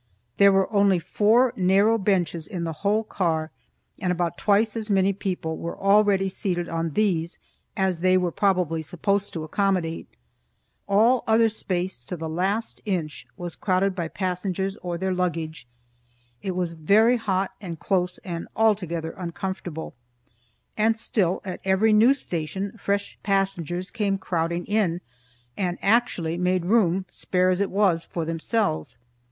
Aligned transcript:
There 0.37 0.51
were 0.51 0.67
only 0.73 0.97
four 0.97 1.53
narrow 1.55 1.99
benches 1.99 2.47
in 2.47 2.63
the 2.63 2.73
whole 2.81 3.03
car, 3.03 3.51
and 3.99 4.11
about 4.11 4.35
twice 4.35 4.75
as 4.75 4.89
many 4.89 5.13
people 5.13 5.59
were 5.59 5.77
already 5.77 6.27
seated 6.27 6.67
on 6.67 6.93
these 6.93 7.37
as 7.77 7.99
they 7.99 8.17
were 8.17 8.31
probably 8.31 8.81
supposed 8.81 9.31
to 9.33 9.43
accommodate. 9.43 10.07
All 10.87 11.23
other 11.27 11.49
space, 11.49 12.03
to 12.05 12.17
the 12.17 12.27
last 12.27 12.81
inch, 12.83 13.27
was 13.37 13.55
crowded 13.55 13.93
by 13.93 14.07
passengers 14.07 14.75
or 14.77 14.97
their 14.97 15.13
luggage. 15.13 15.67
It 16.41 16.55
was 16.55 16.73
very 16.73 17.17
hot 17.17 17.51
and 17.61 17.79
close 17.79 18.17
and 18.23 18.47
altogether 18.55 19.11
uncomfortable, 19.11 19.93
and 20.75 20.97
still 20.97 21.41
at 21.45 21.59
every 21.63 21.93
new 21.93 22.15
station 22.15 22.75
fresh 22.79 23.19
passengers 23.21 23.91
came 23.91 24.17
crowding 24.17 24.65
in, 24.65 25.01
and 25.55 25.77
actually 25.79 26.39
made 26.39 26.65
room, 26.65 27.05
spare 27.11 27.51
as 27.51 27.61
it 27.61 27.69
was, 27.69 28.07
for 28.07 28.25
themselves. 28.25 28.97